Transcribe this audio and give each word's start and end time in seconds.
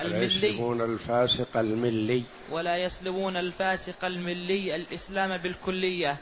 الملي 0.00 0.26
الملي. 0.26 0.48
يسلبون 0.48 0.80
الفاسق 0.80 1.56
الملي. 1.56 2.22
ولا 2.50 2.76
يسلبون 2.76 3.36
الفاسق 3.36 4.04
الملي 4.04 4.74
الإسلام 4.76 5.36
بالكلية. 5.36 6.16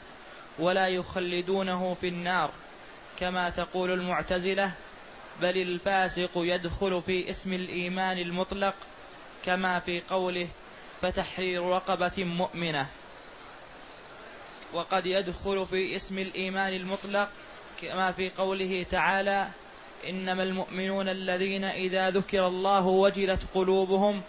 ولا 0.59 0.87
يخلدونه 0.87 1.93
في 2.01 2.07
النار. 2.07 2.51
كما 3.19 3.49
تقول 3.49 3.91
المعتزلة 3.91 4.71
بل 5.41 5.57
الفاسق 5.57 6.31
يدخل 6.35 7.01
في 7.01 7.29
اسم 7.29 7.53
الإيمان 7.53 8.17
المطلق 8.17 8.75
كما 9.45 9.79
في 9.79 10.01
قوله 10.09 10.47
فتحرير 11.01 11.63
رقبة 11.63 12.23
مؤمنة 12.23 12.87
وقد 14.73 15.05
يدخل 15.05 15.65
في 15.69 15.95
اسم 15.95 16.19
الإيمان 16.19 16.73
المطلق 16.73 17.29
كما 17.81 18.11
في 18.11 18.29
قوله 18.29 18.85
تعالى 18.91 19.47
إنما 20.09 20.43
المؤمنون 20.43 21.09
الذين 21.09 21.63
إذا 21.63 22.09
ذكر 22.09 22.47
الله 22.47 22.87
وجلت 22.87 23.41
قلوبهم 23.55 24.21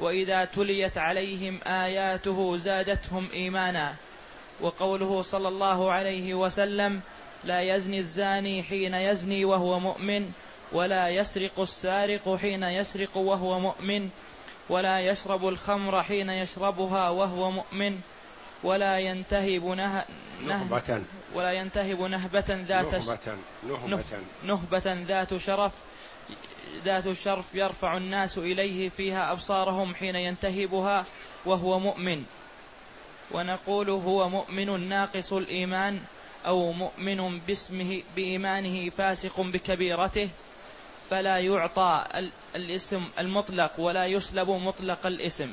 وإذا 0.00 0.44
تليت 0.44 0.98
عليهم 0.98 1.60
آياته 1.66 2.56
زادتهم 2.56 3.28
إيمانا. 3.34 3.96
وقوله 4.60 5.22
صلى 5.22 5.48
الله 5.48 5.90
عليه 5.90 6.34
وسلم 6.34 7.00
لا 7.44 7.62
يزني 7.62 7.98
الزاني 7.98 8.62
حين 8.62 8.94
يزني 8.94 9.44
وهو 9.44 9.80
مؤمن 9.80 10.30
ولا 10.72 11.08
يسرق 11.08 11.60
السارق 11.60 12.36
حين 12.36 12.62
يسرق 12.62 13.16
وهو 13.16 13.60
مؤمن 13.60 14.08
ولا 14.68 15.00
يشرب 15.00 15.48
الخمر 15.48 16.02
حين 16.02 16.30
يشربها 16.30 17.10
وهو 17.10 17.50
مؤمن 17.50 18.00
ولا 18.66 18.98
ينتهب 18.98 19.64
نه... 19.64 20.04
نهبة. 20.46 21.02
ولا 21.34 21.52
ينتهب 21.52 22.02
نهبة 22.02 22.64
ذات 22.68 22.94
نهبة. 22.94 23.18
نهبة, 23.86 24.02
نهبة 24.44 25.04
ذات 25.08 25.36
شرف. 25.36 25.72
ذات 26.84 27.12
شرف 27.12 27.54
يرفع 27.54 27.96
الناس 27.96 28.38
إليه 28.38 28.88
فيها 28.88 29.32
أبصارهم 29.32 29.94
حين 29.94 30.16
ينتهبها 30.16 31.04
وهو 31.44 31.78
مؤمن. 31.78 32.24
ونقول 33.30 33.90
هو 33.90 34.28
مؤمن 34.28 34.88
ناقص 34.88 35.32
الإيمان 35.32 36.00
أو 36.46 36.72
مؤمن 36.72 37.38
باسمه 37.38 38.02
بإيمانه 38.16 38.90
فاسق 38.90 39.40
بكبيرته. 39.40 40.28
فلا 41.10 41.38
يعطى 41.38 42.04
الاسم 42.56 43.04
المطلق 43.18 43.80
ولا 43.80 44.06
يسلب 44.06 44.50
مطلق 44.50 45.06
الاسم. 45.06 45.52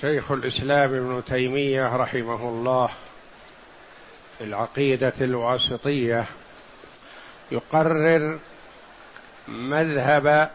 شيخ 0.00 0.32
الإسلام 0.32 0.94
ابن 0.94 1.22
تيمية 1.24 1.96
رحمه 1.96 2.48
الله 2.48 2.90
في 4.38 4.44
العقيدة 4.44 5.12
الواسطية 5.20 6.24
يقرر 7.50 8.38
مذهب 9.48 10.50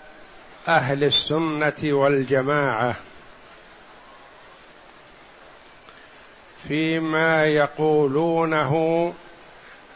أهل 0.68 1.04
السنة 1.04 1.74
والجماعة 1.84 2.96
فيما 6.68 7.46
يقولونه 7.46 9.14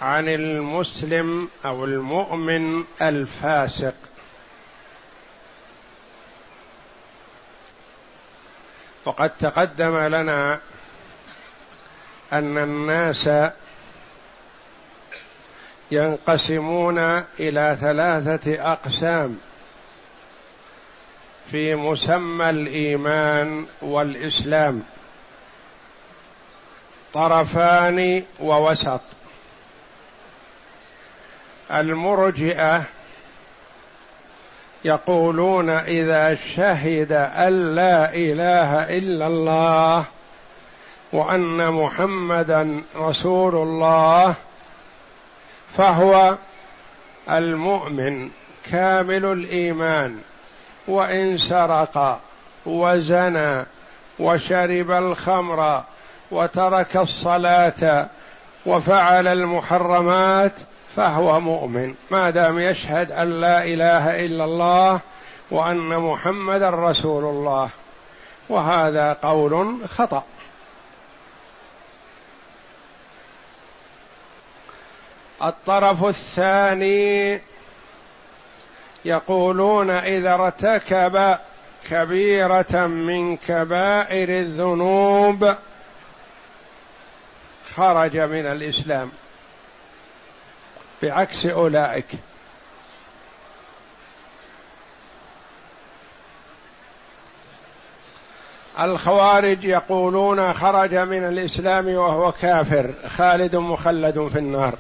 عن 0.02 0.28
المسلم 0.28 1.50
أو 1.66 1.86
المؤمن 1.86 2.84
الفاسق. 3.02 3.96
وقد 9.08 9.30
تقدم 9.40 9.98
لنا 9.98 10.60
أن 12.34 12.58
الناس 12.58 13.30
ينقسمون 15.92 17.00
إلى 17.40 17.78
ثلاثة 17.82 18.72
أقسام 18.72 19.40
في 21.52 21.76
مسمى 21.76 22.50
الإيمان 22.50 23.66
والإسلام. 23.82 24.84
طرفان 27.14 28.24
ووسط. 28.40 29.02
المرجئة 31.72 32.86
يقولون 34.88 35.70
إذا 35.70 36.36
شهد 36.36 37.12
أن 37.12 37.76
لا 37.76 38.16
إله 38.16 38.98
إلا 38.98 39.28
الله 39.28 40.06
وأن 41.14 41.72
محمدا 41.72 42.82
رسول 42.96 43.56
الله 43.56 44.36
فهو 45.70 46.36
المؤمن 47.30 48.30
كامل 48.72 49.26
الإيمان 49.26 50.18
وإن 50.88 51.38
سرق 51.38 52.20
وزنى 52.66 53.66
وشرب 54.20 54.92
الخمر 54.92 55.84
وترك 56.32 56.98
الصلاة 56.98 58.08
وفعل 58.66 59.28
المحرمات 59.28 60.54
فهو 60.98 61.40
مؤمن. 61.40 61.96
ما 62.12 62.30
دام 62.30 62.60
يشهد 62.60 63.12
أن 63.12 63.42
لا 63.42 63.64
إله 63.64 64.26
إلا 64.26 64.44
الله 64.44 65.02
وأن 65.52 65.98
محمدا 66.00 66.70
رسول 66.70 67.24
الله. 67.24 67.70
وهذا 68.50 69.14
قول 69.14 69.78
خطأ. 69.88 70.24
الطرف 75.44 76.06
الثاني 76.06 77.42
يقولون 79.06 79.90
إذا 79.90 80.34
ارتكب 80.34 81.38
كبيرة 81.90 82.88
من 82.88 83.38
كبائر 83.38 84.30
الذنوب 84.30 85.56
خرج 87.76 88.18
من 88.18 88.46
الإسلام. 88.46 89.12
بعكس 91.04 91.46
أولئك. 91.46 92.06
الخوارج 98.80 99.64
يقولون 99.64 100.54
خرج 100.54 100.96
من 100.96 101.24
الإسلام 101.24 101.88
وهو 101.88 102.32
كافر 102.32 102.94
خالد 103.08 103.56
مخلد 103.56 104.28
في 104.28 104.40
النار. 104.40 104.76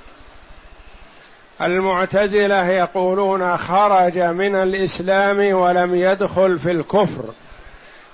المعتزلة 1.61 2.67
يقولون 2.67 3.57
خرج 3.57 4.19
من 4.19 4.55
الإسلام 4.55 5.53
ولم 5.53 5.95
يدخل 5.95 6.59
في 6.59 6.71
الكفر 6.71 7.33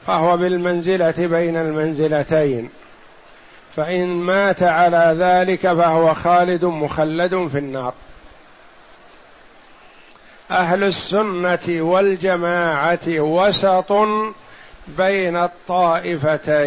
فهو 0.08 0.38
بالمنزلة 0.38 1.14
بين 1.18 1.58
المنزلتين. 1.58 2.70
فإن 3.76 4.08
مات 4.08 4.64
على 4.64 5.16
ذلك 5.18 5.60
فهو 5.60 6.14
خالد 6.14 6.66
مخلد 6.66 7.48
في 7.48 7.58
النار. 7.58 7.94
أهل 10.52 10.84
السنة 10.84 11.82
والجماعة 11.82 13.08
وسط 13.08 13.94
بين 14.88 15.38
الطائفتين. 15.38 16.62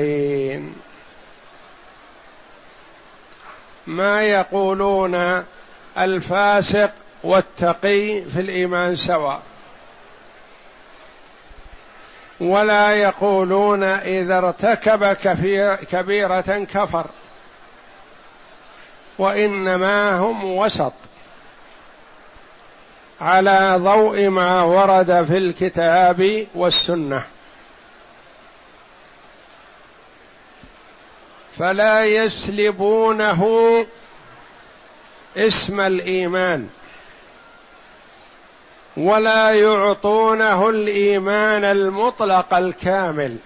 ما 3.87 4.23
يقولون 4.23 5.45
الفاسق 5.99 6.91
والتقي 7.25 8.23
في 8.23 8.41
الإيمان 8.41 8.97
سواء. 8.97 9.43
ولا 12.41 12.91
يقولون 12.91 13.85
إذا 13.85 14.39
ارتكب 14.39 15.13
كبيرة 15.93 16.67
كفر. 16.75 17.07
وإنما 19.19 20.19
هم 20.19 20.45
وسط. 20.45 20.93
على 23.21 23.75
ضوء 23.79 24.29
ما 24.29 24.63
ورد 24.63 25.25
في 25.25 25.37
الكتاب 25.39 26.47
والسنة. 26.55 27.27
فلا 31.59 32.05
يسلبونه 32.05 33.47
اسم 35.37 35.81
الإيمان. 35.81 36.69
ولا 38.97 39.51
يعطونه 39.51 40.69
الإيمان 40.69 41.65
المطلق 41.65 42.55
الكامل. 42.55 43.37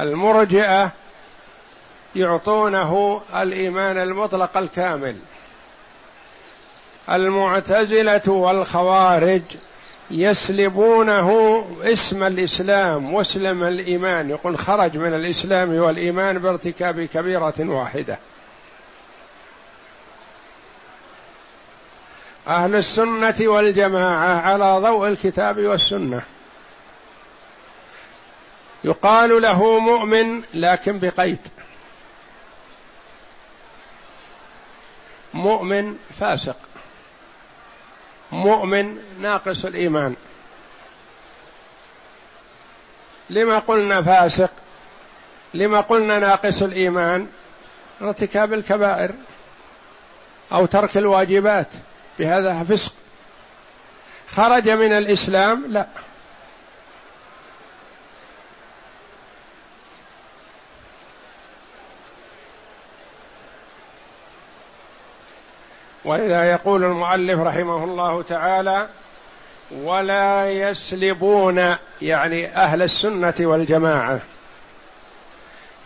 المرجئة 0.00 0.92
يعطونه 2.16 3.22
الإيمان 3.34 3.98
المطلق 3.98 4.56
الكامل. 4.56 5.16
المعتزلة 7.10 8.22
والخوارج 8.28 9.42
يسلبونه 10.10 11.60
اسم 11.82 12.22
الإسلام 12.22 13.14
واسلم 13.14 13.62
الإيمان. 13.64 14.30
يقول 14.30 14.58
خرج 14.58 14.96
من 14.96 15.14
الإسلام 15.14 15.76
والإيمان 15.76 16.38
بارتكاب 16.38 17.00
كبيرة 17.00 17.54
واحدة. 17.60 18.18
أهل 22.48 22.74
السنة 22.74 23.34
والجماعة 23.40 24.40
على 24.40 24.80
ضوء 24.80 25.08
الكتاب 25.08 25.58
والسنة. 25.58 26.22
يقال 28.84 29.42
له 29.42 29.78
مؤمن 29.78 30.42
لكن 30.54 30.98
بقيد. 30.98 31.48
مؤمن 35.34 35.96
فاسق. 36.20 36.56
مؤمن 38.32 38.98
ناقص 39.20 39.64
الإيمان. 39.64 40.16
لما 43.30 43.58
قلنا 43.58 44.02
فاسق؟ 44.02 44.50
لما 45.54 45.80
قلنا 45.80 46.18
ناقص 46.18 46.62
الإيمان؟ 46.62 47.26
ارتكاب 48.02 48.52
الكبائر 48.52 49.10
أو 50.52 50.66
ترك 50.66 50.96
الواجبات. 50.96 51.68
بهذا 52.18 52.64
فسق. 52.64 52.92
خرج 54.28 54.68
من 54.68 54.92
الإسلام؟ 54.92 55.64
لا. 55.68 55.86
ولذا 66.04 66.50
يقول 66.50 66.84
المؤلف 66.84 67.40
رحمه 67.40 67.84
الله 67.84 68.22
تعالى 68.22 68.88
ولا 69.70 70.50
يسلبون 70.50 71.76
يعني 72.02 72.56
أهل 72.56 72.82
السنة 72.82 73.34
والجماعة. 73.40 74.20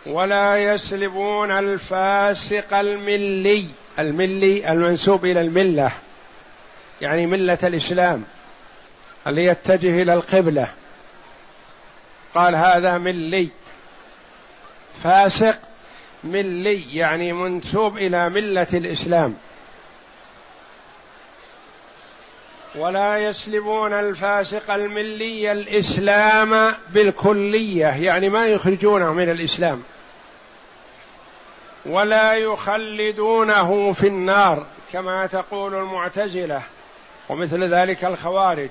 ولا 0.05 0.73
يسلبون 0.73 1.51
الفاسق 1.51 2.77
الملي. 2.77 3.65
الملي 3.99 4.71
المنسوب 4.71 5.25
إلى 5.25 5.41
الملة. 5.41 5.91
يعني 7.01 7.25
ملة 7.25 7.57
الإسلام 7.63 8.23
اللي 9.27 9.45
يتجه 9.45 10.01
إلى 10.01 10.13
القبلة. 10.13 10.73
قال 12.35 12.55
هذا 12.55 12.97
ملي 12.97 13.49
فاسق 15.03 15.59
ملي 16.23 16.95
يعني 16.95 17.33
منسوب 17.33 17.97
إلى 17.97 18.29
ملة 18.29 18.67
الإسلام. 18.73 19.35
ولا 22.75 23.17
يسلبون 23.17 23.93
الفاسق 23.93 24.73
الملي 24.73 25.51
الإسلام 25.51 26.75
بالكلية 26.89 27.87
يعني 27.87 28.29
ما 28.29 28.47
يخرجونه 28.47 29.13
من 29.13 29.29
الإسلام. 29.29 29.83
ولا 31.85 32.33
يخلدونه 32.33 33.93
في 33.93 34.07
النار 34.07 34.65
كما 34.93 35.27
تقول 35.27 35.75
المعتزلة. 35.75 36.61
ومثل 37.29 37.63
ذلك 37.63 38.05
الخوارج. 38.05 38.69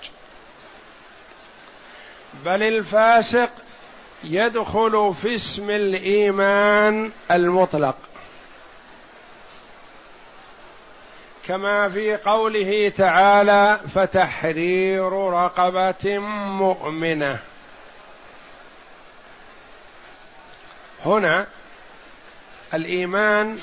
بل 2.44 2.62
الفاسق 2.62 3.50
يدخل 4.24 5.14
في 5.22 5.34
اسم 5.34 5.70
الإيمان 5.70 7.10
المطلق. 7.30 7.96
كما 11.46 11.88
في 11.88 12.16
قوله 12.16 12.88
تعالى 12.88 13.80
فتحرير 13.94 15.12
رقبة 15.12 16.18
مؤمنة. 16.48 17.40
هنا 21.04 21.46
الإيمان 22.74 23.58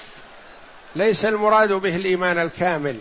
ليس 0.96 1.26
المراد 1.26 1.72
به 1.72 1.96
الإيمان 1.96 2.40
الكامل. 2.40 3.00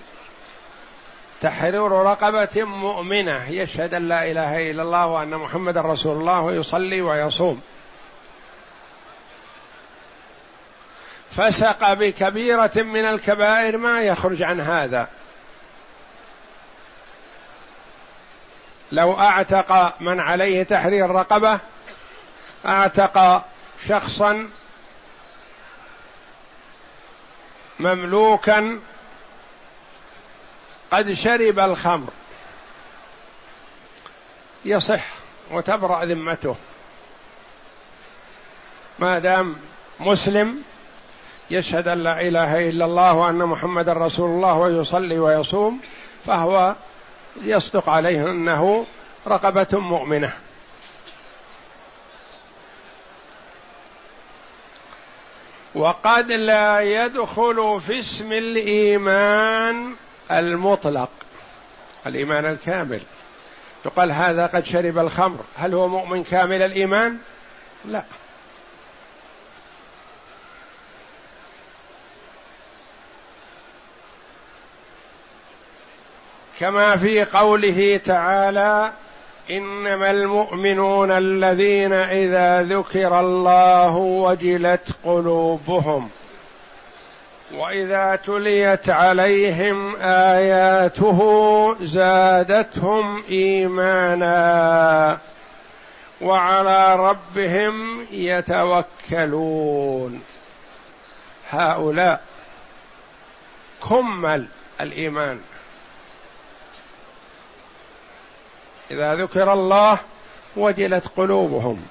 تحرير 1.44 1.92
رقبة 1.92 2.64
مؤمنة. 2.64 3.50
يشهد 3.50 3.94
أن 3.94 4.08
لا 4.08 4.30
إله 4.30 4.70
إلا 4.70 4.82
الله 4.82 5.06
وأن 5.06 5.34
محمدا 5.34 5.80
رسول 5.80 6.16
الله 6.16 6.40
ويصلي 6.40 7.02
ويصوم. 7.02 7.60
فسق 11.30 11.92
بكبيرة 11.92 12.72
من 12.76 13.04
الكبائر 13.04 13.76
ما 13.76 14.00
يخرج 14.00 14.42
عن 14.42 14.60
هذا. 14.60 15.08
لو 18.92 19.20
أعتق 19.20 20.00
من 20.00 20.20
عليه 20.20 20.62
تحرير 20.62 21.10
رقبة 21.10 21.60
أعتق 22.66 23.44
شخصا 23.88 24.48
مملوكا 27.80 28.80
قد 30.92 31.12
شرب 31.12 31.58
الخمر. 31.58 32.08
يصح 34.64 35.04
وتبرأ 35.50 36.04
ذمته. 36.04 36.56
ما 38.98 39.18
دام 39.18 39.56
مسلم 40.00 40.62
يشهد 41.50 41.88
أن 41.88 41.98
لا 41.98 42.20
إله 42.20 42.68
إلا 42.68 42.84
الله 42.84 43.12
وأن 43.12 43.38
محمدا 43.38 43.92
رسول 43.92 44.30
الله 44.30 44.54
ويصلي 44.54 45.18
ويصوم 45.18 45.80
فهو 46.26 46.74
يصدق 47.42 47.88
عليه 47.88 48.20
أنه 48.20 48.86
رقبة 49.26 49.66
مؤمنة. 49.72 50.32
وقد 55.74 56.32
لا 56.32 56.80
يدخل 56.80 57.80
في 57.86 57.98
اسم 57.98 58.32
الإيمان 58.32 59.94
المطلق 60.30 61.10
الإيمان 62.06 62.46
الكامل. 62.46 63.00
يقال 63.86 64.12
هذا 64.12 64.46
قد 64.46 64.64
شرب 64.64 64.98
الخمر. 64.98 65.44
هل 65.56 65.74
هو 65.74 65.88
مؤمن 65.88 66.22
كامل 66.22 66.62
الإيمان؟ 66.62 67.18
لا. 67.84 68.04
كما 76.60 76.96
في 76.96 77.24
قوله 77.24 78.00
تعالى 78.04 78.92
إنما 79.50 80.10
المؤمنون 80.10 81.10
الذين 81.10 81.92
إذا 81.92 82.62
ذكر 82.62 83.20
الله 83.20 83.96
وجلت 83.96 84.88
قلوبهم. 85.04 86.10
وإذا 87.56 88.16
تليت 88.16 88.88
عليهم 88.88 89.96
آياته 89.96 91.20
زادتهم 91.80 93.24
إيمانا 93.30 95.18
وعلى 96.20 96.96
ربهم 96.96 98.06
يتوكلون. 98.10 99.42
هؤلاء 101.50 102.20
كمل 103.88 104.46
الإيمان. 104.80 105.40
إذا 108.90 109.14
ذكر 109.14 109.52
الله 109.52 109.98
وجلت 110.56 111.08
قلوبهم. 111.16 111.86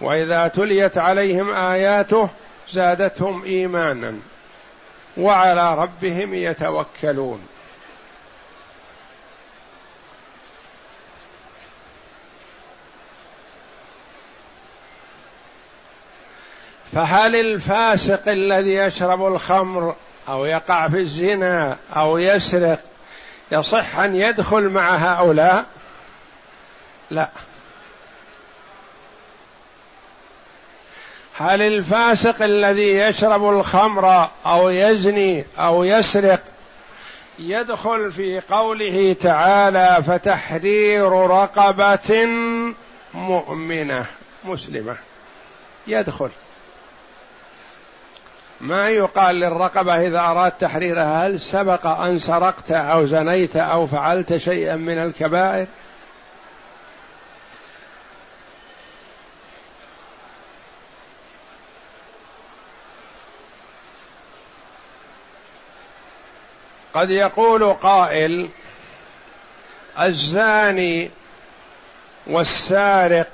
وإذا 0.00 0.48
تليت 0.48 0.98
عليهم 0.98 1.50
آياته 1.50 2.28
زادتهم 2.70 3.44
إيمانا. 3.44 4.18
وعلى 5.16 5.74
ربهم 5.74 6.34
يتوكلون. 6.34 7.48
فهل 16.92 17.36
الفاسق 17.36 18.28
الذي 18.28 18.74
يشرب 18.74 19.26
الخمر 19.26 19.94
أو 20.28 20.44
يقع 20.44 20.88
في 20.88 20.98
الزنا 21.00 21.76
أو 21.96 22.18
يسرق 22.18 22.78
يصح 23.52 23.98
أن 23.98 24.14
يدخل 24.16 24.68
مع 24.68 24.96
هؤلاء؟ 24.96 25.66
لا. 27.10 27.28
هل 31.40 31.62
الفاسق 31.62 32.42
الذي 32.42 32.96
يشرب 32.96 33.48
الخمر 33.48 34.28
أو 34.46 34.68
يزني 34.68 35.44
أو 35.58 35.84
يسرق 35.84 36.42
يدخل 37.38 38.12
في 38.12 38.40
قوله 38.40 39.16
تعالى 39.20 40.02
فتحرير 40.06 41.12
رقبة 41.12 42.26
مؤمنة 43.14 44.06
مسلمة؟ 44.44 44.96
يدخل. 45.86 46.30
ما 48.60 48.88
يقال 48.88 49.36
للرقبة 49.36 50.06
إذا 50.06 50.20
اردت 50.20 50.60
تحريرها 50.60 51.26
هل 51.26 51.40
سبق 51.40 51.86
أن 51.86 52.18
سرقت 52.18 52.72
أو 52.72 53.06
زنيت 53.06 53.56
أو 53.56 53.86
فعلت 53.86 54.36
شيئا 54.36 54.76
من 54.76 54.98
الكبائر؟ 54.98 55.66
قد 66.94 67.10
يقول 67.10 67.72
قائل 67.72 68.48
الزاني 70.00 71.10
والسارق 72.26 73.28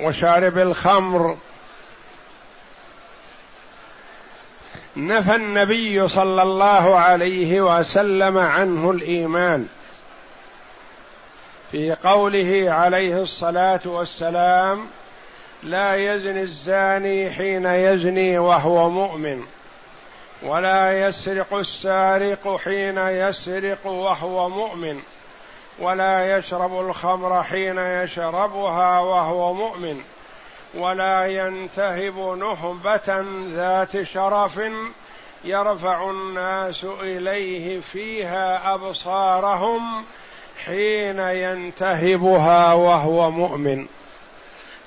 وشارب 0.00 0.58
الخمر. 0.58 1.36
نفى 4.96 5.34
النبي 5.34 6.08
صلى 6.08 6.42
الله 6.42 6.98
عليه 6.98 7.78
وسلم 7.78 8.38
عنه 8.38 8.90
الإيمان. 8.90 9.66
في 11.72 11.92
قوله 11.92 12.66
عليه 12.72 13.16
الصلاة 13.16 13.80
والسلام 13.84 14.86
لا 15.62 15.96
يزني 15.96 16.42
الزاني 16.42 17.30
حين 17.30 17.66
يزني 17.66 18.38
وهو 18.38 18.90
مؤمن. 18.90 19.46
ولا 20.42 21.08
يسرق 21.08 21.54
السارق 21.54 22.56
حين 22.64 22.98
يسرق 22.98 23.86
وهو 23.86 24.48
مؤمن 24.48 25.00
ولا 25.78 26.36
يشرب 26.36 26.80
الخمر 26.80 27.42
حين 27.42 27.78
يشربها 27.78 28.98
وهو 28.98 29.54
مؤمن 29.54 30.00
ولا 30.74 31.26
ينتهب 31.26 32.18
نهبة 32.38 33.24
ذات 33.54 34.02
شرف 34.02 34.60
يرفع 35.44 36.10
الناس 36.10 36.84
إليه 36.84 37.80
فيها 37.80 38.74
أبصارهم 38.74 40.04
حين 40.64 41.18
ينتهبها 41.18 42.72
وهو 42.72 43.30
مؤمن. 43.30 43.86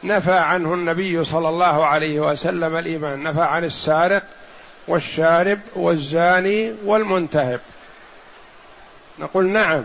نفى 0.03 0.33
عنه 0.33 0.73
النبي 0.73 1.23
صلى 1.23 1.49
الله 1.49 1.85
عليه 1.85 2.19
وسلم 2.19 2.75
الإيمان 2.75 3.23
نفى 3.23 3.41
عن 3.41 3.63
السارق 3.63 4.23
والشارب 4.87 5.59
والزاني 5.75 6.73
والمنتهب. 6.85 7.59
نقول 9.19 9.45
نعم 9.45 9.83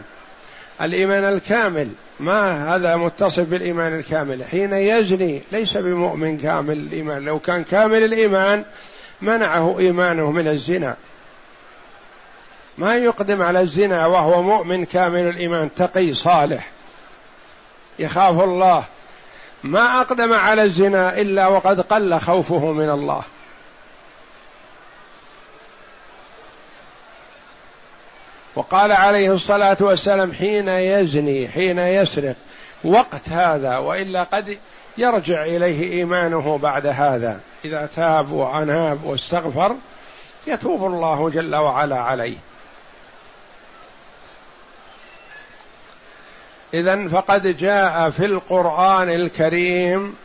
الإيمان 0.82 1.24
الكامل. 1.24 1.88
ما 2.20 2.74
هذا 2.74 2.96
متصف 2.96 3.48
بالإيمان 3.48 3.94
الكامل؟ 3.94 4.44
حين 4.44 4.72
يزني 4.72 5.42
ليس 5.52 5.76
بمؤمن 5.76 6.38
كامل 6.38 6.78
الإيمان. 6.78 7.24
لو 7.24 7.38
كان 7.38 7.64
كامل 7.64 8.04
الإيمان 8.04 8.64
منعه 9.22 9.78
إيمانه 9.78 10.30
من 10.30 10.48
الزنا. 10.48 10.96
ما 12.78 12.96
يقدم 12.96 13.42
على 13.42 13.60
الزنا 13.60 14.06
وهو 14.06 14.42
مؤمن 14.42 14.84
كامل 14.84 15.28
الإيمان 15.28 15.74
تقي 15.74 16.14
صالح. 16.14 16.70
يخاف 17.98 18.40
الله. 18.40 18.84
ما 19.64 20.00
أقدم 20.00 20.32
على 20.32 20.62
الزنا 20.62 21.20
إلا 21.20 21.46
وقد 21.46 21.80
قل 21.80 22.18
خوفه 22.18 22.72
من 22.72 22.90
الله. 22.90 23.22
وقال 28.58 28.92
عليه 28.92 29.32
الصلاة 29.32 29.76
والسلام 29.80 30.32
حين 30.32 30.68
يزني 30.68 31.48
حين 31.48 31.78
يسرق 31.78 32.36
وقت 32.84 33.28
هذا 33.28 33.76
وإلا 33.76 34.22
قد 34.22 34.58
يرجع 34.98 35.44
إليه 35.44 35.92
إيمانه 35.92 36.58
بعد 36.58 36.86
هذا. 36.86 37.40
إذا 37.64 37.88
تاب 37.96 38.32
وأناب 38.32 39.04
واستغفر 39.04 39.76
يتوب 40.46 40.86
الله 40.86 41.30
جل 41.30 41.54
وعلا 41.56 41.98
عليه. 41.98 42.36
اذا 46.74 47.08
فقد 47.08 47.56
جاء 47.56 48.10
في 48.10 48.24
القرآن 48.24 49.10
الكريم 49.10 50.16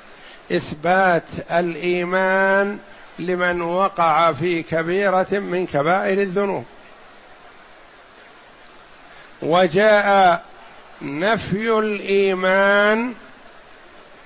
إثبات 0.51 1.29
الإيمان 1.51 2.77
لمن 3.19 3.61
وقع 3.61 4.31
في 4.31 4.63
كبيرة 4.63 5.27
من 5.31 5.65
كبائر 5.65 6.21
الذنوب. 6.21 6.65
وجاء 9.43 10.43
نفي 11.01 11.71
الإيمان 11.79 13.13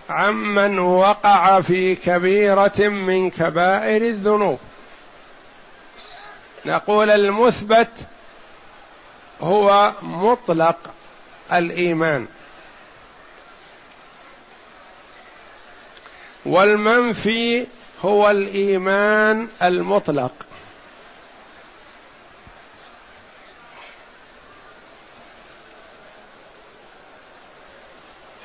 عمن 0.10 0.80
وقع 0.80 1.62
في 1.62 1.96
كبيرة 1.96 2.80
من 2.80 3.30
كبائر 3.30 4.02
الذنوب. 4.02 4.60
نقول 6.66 7.12
المثبت 7.12 7.92
هو 9.42 9.92
مطلق 10.02 10.78
الإيمان. 11.54 12.28
والمنفي 16.46 17.68
هو 18.02 18.30
الإيمان 18.32 19.48
المطلق. 19.64 20.34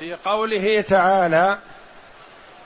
في 0.03 0.15
قوله 0.25 0.81
تعالى 0.81 1.57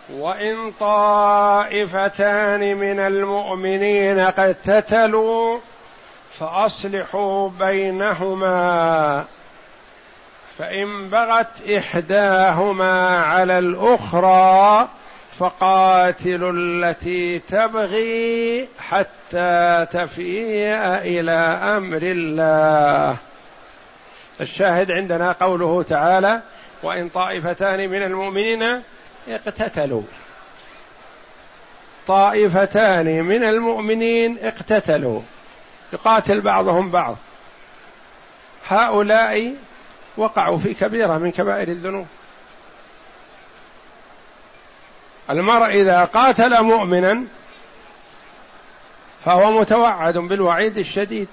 وإن 0.09 0.71
طائفتان 0.71 2.77
من 2.77 2.99
المؤمنين 2.99 4.19
اقتتلوا 4.19 5.59
فأصلحوا 6.39 7.49
بينهما 7.49 9.23
فإن 10.57 11.09
بغت 11.09 11.69
إحداهما 11.69 13.19
على 13.19 13.59
الأخرى 13.59 14.89
فقاتلوا 15.39 16.51
التي 16.55 17.39
تبغي 17.39 18.67
حتى 18.79 19.87
تفيء 19.91 20.77
إلى 20.97 21.31
أمر 21.77 22.01
الله. 22.01 23.17
الشاهد 24.41 24.91
عندنا 24.91 25.31
قوله 25.31 25.83
تعالى 25.83 26.41
وإن 26.83 27.09
طائفتان 27.09 27.89
من 27.89 28.03
المؤمنين 28.03 28.81
اقتتلوا. 29.27 30.03
طائفتان 32.07 33.23
من 33.23 33.43
المؤمنين 33.43 34.37
اقتتلوا. 34.41 35.21
يقاتل 35.93 36.41
بعضهم 36.41 36.89
بعض. 36.89 37.17
هؤلاء 38.67 39.55
وقعوا 40.17 40.57
في 40.57 40.73
كبيرة 40.73 41.17
من 41.17 41.31
كبائر 41.31 41.67
الذنوب. 41.67 42.07
المرء 45.29 45.65
إذا 45.65 46.05
قاتل 46.05 46.63
مؤمنا 46.63 47.23
فهو 49.25 49.51
متوعد 49.51 50.17
بالوعيد 50.17 50.77
الشديد. 50.77 51.27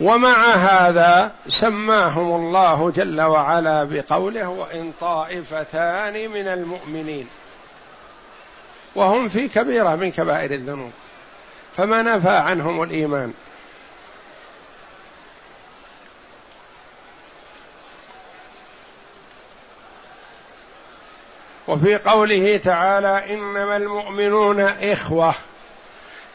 ومع 0.00 0.54
هذا 0.54 1.32
سماهم 1.48 2.34
الله 2.34 2.90
جل 2.90 3.20
وعلا 3.20 3.84
بقوله 3.84 4.48
وإن 4.48 4.92
طائفتان 5.00 6.30
من 6.30 6.48
المؤمنين. 6.48 7.28
وهم 8.94 9.28
في 9.28 9.48
كبيرة 9.48 9.94
من 9.94 10.10
كبائر 10.10 10.50
الذنوب. 10.50 10.92
فما 11.76 12.02
نفى 12.02 12.36
عنهم 12.36 12.82
الإيمان. 12.82 13.32
وفي 21.68 21.96
قوله 21.96 22.56
تعالى 22.56 23.34
إنما 23.34 23.76
المؤمنون 23.76 24.60
إخوة. 24.60 25.34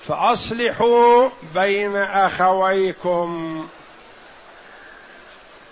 فأصلحوا 0.08 1.30
بين 1.54 1.96
أخويكم. 1.96 3.68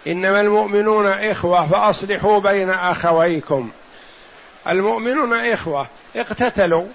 إنما 0.07 0.41
المؤمنون 0.41 1.07
إخوة 1.07 1.67
فأصلحوا 1.67 2.39
بين 2.39 2.69
أخويكم. 2.69 3.71
المؤمنون 4.67 5.33
إخوة 5.33 5.87
اقتتلوا. 6.15 6.87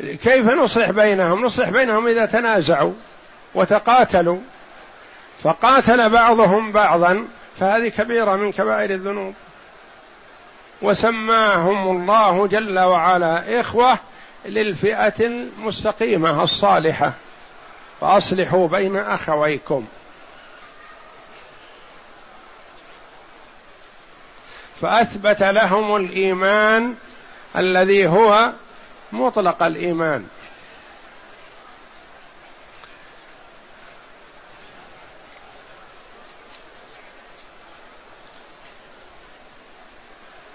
كيف 0.00 0.48
نصلح 0.48 0.90
بينهم؟ 0.90 1.44
نصلح 1.44 1.68
بينهم 1.68 2.06
إذا 2.06 2.26
تنازعوا 2.26 2.92
وتقاتلوا. 3.54 4.38
فقاتل 5.42 6.08
بعضهم 6.10 6.72
بعضا 6.72 7.28
فهذه 7.56 7.88
كبيرة 7.88 8.36
من 8.36 8.52
كبائر 8.52 8.90
الذنوب. 8.90 9.34
وسماهم 10.82 11.96
الله 11.96 12.46
جل 12.46 12.78
وعلا 12.78 13.60
إخوة 13.60 13.98
للفئة 14.44 15.26
المستقيمة 15.26 16.42
الصالحة. 16.42 17.12
فأصلحوا 18.00 18.68
بين 18.68 18.96
أخويكم. 18.96 19.86
فأثبت 24.80 25.42
لهم 25.42 25.96
الإيمان 25.96 26.94
الذي 27.56 28.06
هو 28.06 28.52
مطلق 29.12 29.62
الإيمان. 29.62 30.26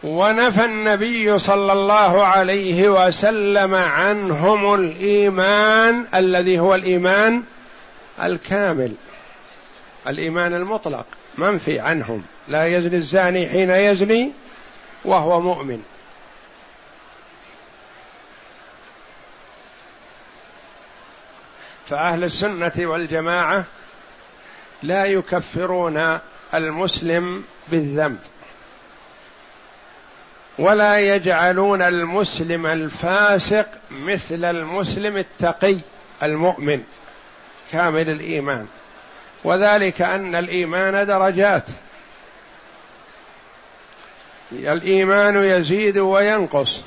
ونفى 0.09 0.65
النبي 0.65 1.39
صلى 1.39 1.73
الله 1.73 2.25
عليه 2.25 2.89
وسلم 2.89 3.75
عنهم 3.75 4.73
الإيمان 4.73 6.05
الذي 6.15 6.59
هو 6.59 6.75
الإيمان 6.75 7.43
الكامل. 8.21 8.93
الإيمان 10.07 10.53
المطلق 10.53 11.05
منفي 11.37 11.79
عنهم 11.79 12.23
لا 12.47 12.65
يزني 12.65 12.95
الزاني 12.95 13.47
حين 13.49 13.69
يزني 13.69 14.31
وهو 15.05 15.41
مؤمن. 15.41 15.83
فأهل 21.89 22.23
السنة 22.23 22.73
والجماعة 22.77 23.65
لا 24.83 25.05
يكفرون 25.05 26.19
المسلم 26.53 27.43
بالذنب. 27.67 28.19
ولا 30.59 30.99
يجعلون 30.99 31.81
المسلم 31.81 32.65
الفاسق 32.65 33.67
مثل 33.91 34.45
المسلم 34.45 35.17
التقي 35.17 35.77
المؤمن 36.23 36.81
كامل 37.71 38.09
الإيمان. 38.09 38.65
وذلك 39.43 40.01
أن 40.01 40.35
الإيمان 40.35 41.07
درجات. 41.07 41.63
الإيمان 44.51 45.43
يزيد 45.43 45.97
وينقص 45.97 46.83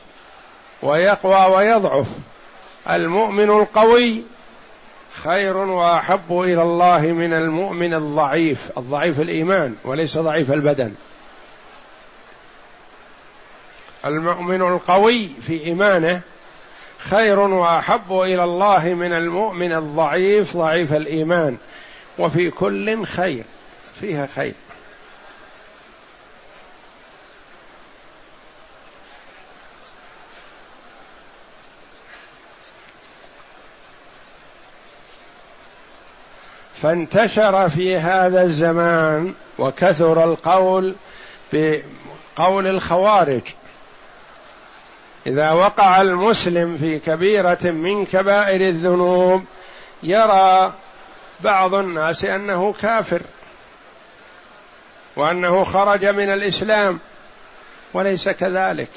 ويقوى 0.82 1.56
ويضعف. 1.56 2.08
المؤمن 2.90 3.50
القوي 3.50 4.22
خير 5.22 5.56
وأحب 5.56 6.40
إلى 6.40 6.62
الله 6.62 7.00
من 7.00 7.32
المؤمن 7.32 7.94
الضعيف 7.94 8.70
الضعيف 8.78 9.20
الإيمان 9.20 9.74
وليس 9.84 10.18
ضعيف 10.18 10.52
البدن. 10.52 10.94
المؤمن 14.04 14.62
القوي 14.62 15.28
في 15.40 15.64
إيمانه 15.64 16.20
خير 16.98 17.38
وأحب 17.38 18.12
إلى 18.12 18.44
الله 18.44 18.94
من 18.94 19.12
المؤمن 19.12 19.72
الضعيف 19.72 20.56
ضعيف 20.56 20.92
الإيمان. 20.92 21.56
وفي 22.18 22.50
كل 22.50 23.04
خير 23.04 23.44
فيها 24.00 24.26
خير. 24.26 24.54
فانتشر 36.82 37.68
في 37.68 37.96
هذا 37.96 38.42
الزمان 38.42 39.34
وكثر 39.58 40.24
القول 40.24 40.94
بقول 41.52 42.66
الخوارج 42.66 43.42
إذا 45.26 45.50
وقع 45.50 46.00
المسلم 46.00 46.76
في 46.76 46.98
كبيرة 46.98 47.58
من 47.64 48.04
كبائر 48.04 48.60
الذنوب 48.60 49.44
يرى 50.02 50.72
بعض 51.40 51.74
الناس 51.74 52.24
أنه 52.24 52.74
كافر 52.82 53.22
وأنه 55.16 55.64
خرج 55.64 56.04
من 56.04 56.30
الإسلام 56.30 57.00
وليس 57.94 58.28
كذلك 58.28 58.90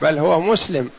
بل 0.00 0.18
هو 0.18 0.40
مسلم. 0.40 0.90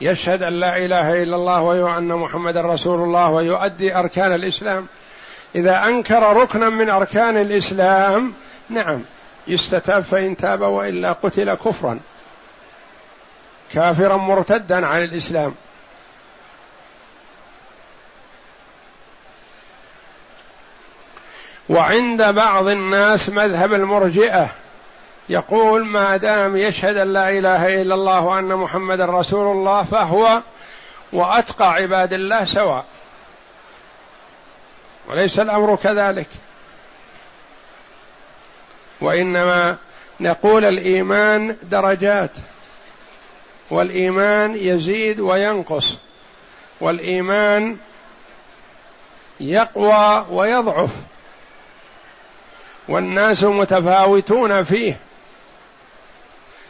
يشهد 0.00 0.42
أن 0.42 0.52
لا 0.52 0.76
إله 0.76 1.22
إلا 1.22 1.36
الله 1.36 1.62
وأن 1.62 2.08
محمدا 2.08 2.60
رسول 2.60 3.00
الله 3.00 3.30
ويؤدي 3.30 3.94
أركان 3.94 4.34
الإسلام. 4.34 4.86
إذا 5.54 5.84
أنكر 5.84 6.36
ركنا 6.36 6.68
من 6.68 6.90
أركان 6.90 7.36
الإسلام 7.36 8.34
نعم 8.68 9.02
يستتاب 9.46 10.02
فإن 10.02 10.36
تاب 10.36 10.60
وإلا 10.60 11.12
قتل 11.12 11.54
كفرا. 11.54 12.00
كافرا 13.72 14.16
مرتدا 14.16 14.86
عن 14.86 15.02
الإسلام. 15.02 15.54
وعند 21.68 22.22
بعض 22.22 22.66
الناس 22.66 23.30
مذهب 23.30 23.74
المرجئة 23.74 24.48
يقول 25.28 25.84
ما 25.86 26.16
دام 26.16 26.56
يشهد 26.56 26.96
أن 26.96 27.12
لا 27.12 27.30
إله 27.30 27.82
إلا 27.82 27.94
الله 27.94 28.20
وأن 28.20 28.56
محمدا 28.56 29.06
رسول 29.06 29.56
الله 29.56 29.82
فهو 29.82 30.40
وأتقى 31.12 31.72
عباد 31.72 32.12
الله 32.12 32.44
سواء. 32.44 32.84
وليس 35.08 35.38
الأمر 35.38 35.76
كذلك. 35.76 36.28
وإنما 39.02 39.76
نقول 40.20 40.64
الإيمان 40.64 41.56
درجات 41.62 42.30
والإيمان 43.70 44.56
يزيد 44.56 45.20
وينقص 45.20 45.98
والإيمان 46.80 47.76
يقوى 49.40 50.26
ويضعف 50.30 50.90
والناس 52.88 53.44
متفاوتون 53.44 54.62
فيه. 54.62 54.96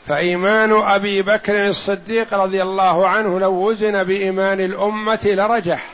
فإيمان 0.06 0.72
أبي 0.72 1.22
بكر 1.22 1.68
الصديق 1.68 2.34
رضي 2.34 2.62
الله 2.62 3.08
عنه 3.08 3.40
لو 3.40 3.52
وزن 3.52 4.04
بإيمان 4.04 4.60
الأمة 4.60 5.20
لرجح. 5.24 5.86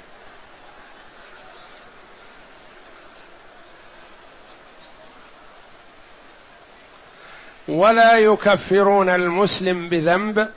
ولا 7.69 8.19
يكفرون 8.19 9.09
المسلم 9.09 9.89
بذنب 9.89 10.49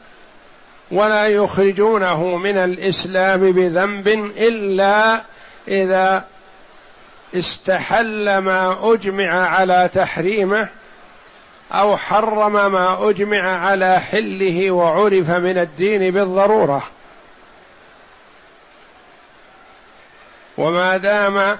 ولا 0.91 1.27
يخرجونه 1.27 2.37
من 2.37 2.57
الإسلام 2.57 3.51
بذنب 3.51 4.07
إلا 4.37 5.23
إذا 5.67 6.25
استحل 7.35 8.37
ما 8.37 8.93
أجمع 8.93 9.47
على 9.47 9.89
تحريمه 9.93 10.69
أو 11.71 11.97
حرم 11.97 12.71
ما 12.71 13.09
أجمع 13.09 13.41
على 13.41 13.99
حله 13.99 14.71
وعرف 14.71 15.29
من 15.29 15.57
الدين 15.57 16.11
بالضرورة. 16.11 16.83
وما 20.57 20.97
دام 20.97 21.57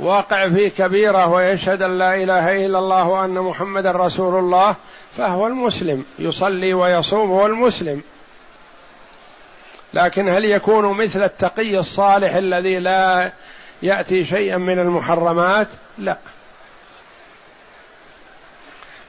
واقع 0.00 0.48
في 0.48 0.70
كبيرة 0.70 1.26
ويشهد 1.26 1.82
أن 1.82 1.98
لا 1.98 2.14
إله 2.14 2.66
إلا 2.66 2.78
الله 2.78 3.08
وأن 3.08 3.34
محمدا 3.34 3.90
رسول 3.90 4.38
الله 4.38 4.76
فهو 5.16 5.46
المسلم. 5.46 6.04
يصلي 6.18 6.74
ويصوم 6.74 7.30
هو 7.30 7.46
المسلم. 7.46 8.02
لكن 9.94 10.28
هل 10.28 10.44
يكون 10.44 10.96
مثل 10.96 11.22
التقي 11.22 11.78
الصالح 11.78 12.34
الذي 12.34 12.78
لا 12.78 13.32
يأتي 13.82 14.24
شيئا 14.24 14.56
من 14.56 14.78
المحرمات؟ 14.78 15.68
لا. 15.98 16.18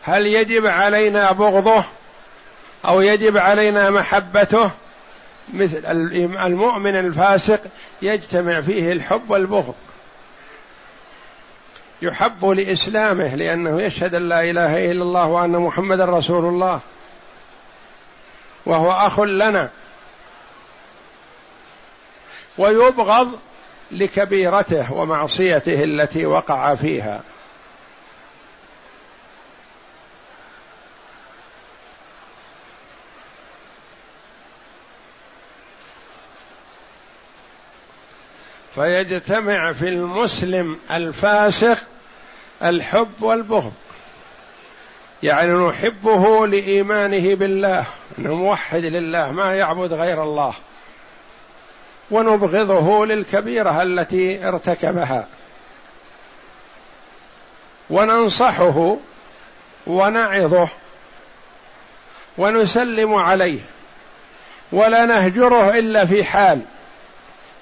هل 0.01 0.27
يجب 0.27 0.65
علينا 0.65 1.31
بغضه 1.31 1.83
أو 2.85 3.01
يجب 3.01 3.37
علينا 3.37 3.89
محبته؟ 3.89 4.71
مثل 5.53 5.81
المؤمن 6.45 6.95
الفاسق 6.95 7.61
يجتمع 8.01 8.61
فيه 8.61 8.91
الحب 8.91 9.29
والبغض. 9.29 9.75
يحب 12.01 12.45
لإسلامه 12.45 13.35
لأنه 13.35 13.81
يشهد 13.81 14.15
أن 14.15 14.29
لا 14.29 14.49
إله 14.49 14.91
إلا 14.91 15.03
الله 15.03 15.27
وأن 15.27 15.51
محمدا 15.51 16.05
رسول 16.05 16.45
الله 16.45 16.79
وهو 18.65 18.91
أخ 18.91 19.19
لنا. 19.19 19.69
ويبغض 22.57 23.39
لكبيرته 23.91 24.93
ومعصيته 24.93 25.83
التي 25.83 26.25
وقع 26.25 26.75
فيها. 26.75 27.21
فيجتمع 38.79 39.71
في 39.71 39.89
المسلم 39.89 40.77
الفاسق 40.91 41.77
الحب 42.63 43.21
والبغض. 43.21 43.73
يعني 45.23 45.51
نحبه 45.51 46.47
لإيمانه 46.47 47.35
بالله 47.35 47.85
انه 48.19 48.35
موحد 48.35 48.85
لله 48.85 49.31
ما 49.31 49.55
يعبد 49.55 49.93
غير 49.93 50.23
الله 50.23 50.53
ونبغضه 52.11 53.05
للكبيرة 53.05 53.83
التي 53.83 54.47
ارتكبها 54.47 55.27
وننصحه 57.89 58.97
ونعظه 59.87 60.69
ونسلم 62.37 63.13
عليه 63.13 63.59
ولا 64.71 65.05
نهجره 65.05 65.69
إلا 65.69 66.05
في 66.05 66.23
حال 66.23 66.61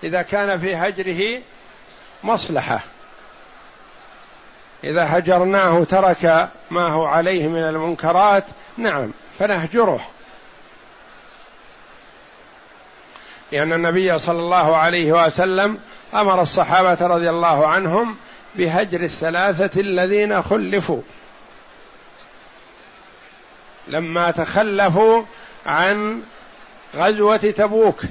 إذا 0.04 0.22
كان 0.22 0.60
في 0.60 0.76
هجره 0.76 1.42
مصلحة. 2.24 2.80
إذا 4.84 5.18
هجرناه 5.18 5.84
ترك 5.84 6.50
ما 6.72 6.88
هو 6.88 7.06
عليه 7.06 7.48
من 7.48 7.64
المنكرات 7.64 8.44
نعم 8.78 9.12
فنهجره. 9.40 10.08
لأن 13.52 13.74
النبي 13.74 14.20
صلى 14.20 14.40
الله 14.40 14.76
عليه 14.78 15.26
وسلم 15.26 15.80
أمر 16.14 16.42
الصحابة 16.42 17.08
رضي 17.08 17.30
الله 17.30 17.68
عنهم 17.68 18.18
بهجر 18.56 19.02
الثلاثة 19.02 19.82
الذين 19.82 20.42
خلفوا. 20.42 21.02
لما 23.88 24.32
تخلفوا 24.32 25.24
عن 25.66 26.24
غزوة 26.96 27.38
تبوك. 27.38 28.02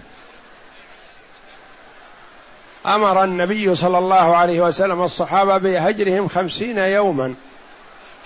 أمر 2.87 3.25
النبي 3.25 3.75
صلى 3.75 3.99
الله 3.99 4.37
عليه 4.37 4.61
وسلم 4.61 5.03
الصحابة 5.03 5.59
بهجرهم 5.59 6.29
خمسين 6.29 6.79
يوما 6.79 7.35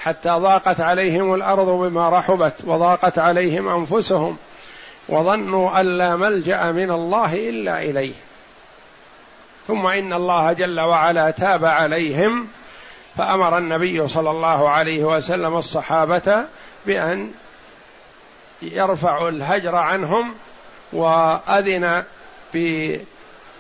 حتى 0.01 0.31
ضاقت 0.31 0.81
عليهم 0.81 1.35
الأرض 1.35 1.69
بما 1.69 2.09
رحبت 2.09 2.55
وضاقت 2.65 3.19
عليهم 3.19 3.69
أنفسهم 3.69 4.37
وظنوا 5.09 5.81
أن 5.81 5.99
لا 5.99 6.17
ملجأ 6.17 6.73
من 6.73 6.91
الله 6.91 7.49
إلا 7.49 7.83
إليه. 7.83 8.15
ثم 9.69 9.87
إن 9.87 10.13
الله 10.13 10.53
جل 10.53 10.81
وعلا 10.81 11.31
تاب 11.31 11.65
عليهم 11.65 12.49
فأمر 13.17 13.59
النبي 13.59 14.09
صلى 14.09 14.31
الله 14.31 14.69
عليه 14.69 15.05
وسلم 15.05 15.57
الصحابة 15.57 16.45
بأن 16.87 17.33
يرفعوا 18.63 19.29
الهجر 19.29 19.77
عنهم 19.77 20.35
وأذن 20.93 22.05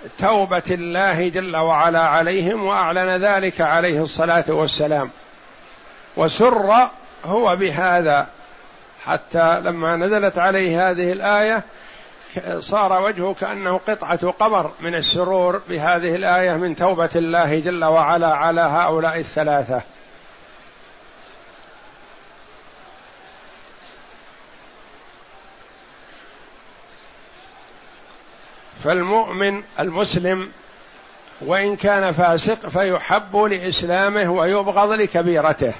بتوبه 0.04 0.62
الله 0.70 1.28
جل 1.28 1.56
وعلا 1.56 2.06
عليهم 2.06 2.64
وأعلن 2.64 3.24
ذلك 3.24 3.60
عليه 3.60 4.02
الصلاة 4.02 4.44
والسلام. 4.48 5.10
وسر 6.16 6.88
هو 7.24 7.56
بهذا. 7.56 8.26
حتى 9.04 9.60
لما 9.60 9.96
نزلت 9.96 10.38
عليه 10.38 10.90
هذه 10.90 11.12
الآية 11.12 11.64
صار 12.58 13.02
وجهه 13.02 13.34
كأنه 13.34 13.80
قطعة 13.88 14.30
قمر 14.30 14.70
من 14.80 14.94
السرور 14.94 15.60
بهذه 15.68 16.14
الآية 16.14 16.52
من 16.52 16.76
توبة 16.76 17.10
الله 17.16 17.58
جل 17.60 17.84
وعلا 17.84 18.34
على 18.34 18.60
هؤلاء 18.60 19.18
الثلاثة. 19.18 19.82
فالمؤمن 28.84 29.62
المسلم 29.80 30.48
وإن 31.40 31.76
كان 31.76 32.12
فاسق 32.12 32.68
فيحب 32.68 33.36
لإسلامه 33.36 34.32
ويبغض 34.32 34.92
لكبيرته 34.92 35.72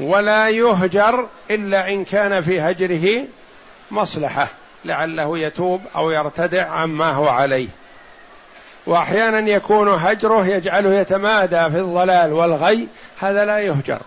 ولا 0.00 0.48
يهجر 0.48 1.28
إلا 1.50 1.88
إن 1.88 2.04
كان 2.04 2.40
في 2.40 2.60
هجره 2.60 3.26
مصلحة 3.90 4.48
لعله 4.84 5.38
يتوب 5.38 5.80
أو 5.96 6.10
يرتدع 6.10 6.70
عما 6.70 7.12
هو 7.12 7.28
عليه. 7.28 7.68
واحيانا 8.86 9.50
يكون 9.50 9.88
هجره 9.88 10.46
يجعله 10.46 10.94
يتمادى 10.94 11.70
في 11.70 11.78
الضلال 11.78 12.32
والغي 12.32 12.88
هذا 13.18 13.44
لا 13.44 13.58
يهجر. 13.58 14.00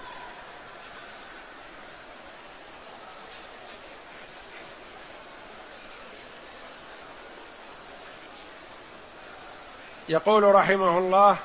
يقول 10.09 10.43
رحمه 10.43 10.97
الله 10.97 11.37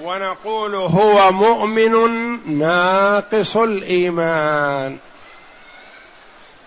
ونقول 0.00 0.74
هو 0.74 1.32
مؤمن 1.32 2.38
ناقص 2.58 3.56
الإيمان. 3.56 4.98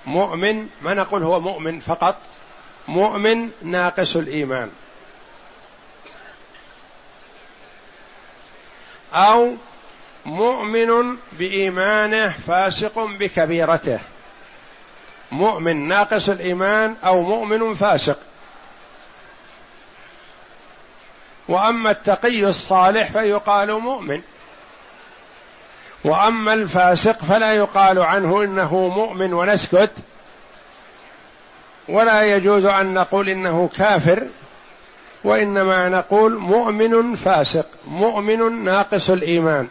مؤمن 0.05 0.67
ما 0.81 0.93
نقول 0.93 1.23
هو 1.23 1.39
مؤمن 1.39 1.79
فقط 1.79 2.15
مؤمن 2.87 3.49
ناقص 3.61 4.15
الإيمان. 4.15 4.71
أو 9.13 9.53
مؤمن 10.25 11.17
بإيمانه 11.31 12.29
فاسق 12.29 12.99
بكبيرته. 12.99 13.99
مؤمن 15.31 15.87
ناقص 15.87 16.29
الإيمان 16.29 16.95
أو 17.05 17.21
مؤمن 17.21 17.73
فاسق. 17.73 18.19
وأما 21.47 21.91
التقي 21.91 22.43
الصالح 22.43 23.12
فيقال 23.12 23.79
مؤمن. 23.79 24.21
وأما 26.03 26.53
الفاسق 26.53 27.19
فلا 27.19 27.53
يقال 27.53 27.99
عنه 27.99 28.43
إنه 28.43 28.88
مؤمن 28.88 29.34
ونسكت. 29.34 29.91
ولا 31.88 32.23
يجوز 32.23 32.65
أن 32.65 32.93
نقول 32.93 33.29
إنه 33.29 33.69
كافر 33.77 34.23
وإنما 35.23 35.89
نقول 35.89 36.38
مؤمن 36.38 37.15
فاسق 37.15 37.65
مؤمن 37.88 38.63
ناقص 38.63 39.10
الإيمان. 39.10 39.67